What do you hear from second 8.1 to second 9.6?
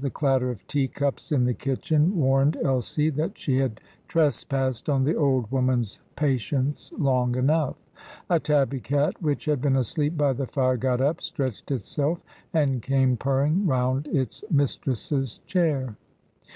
A tabby cat, which had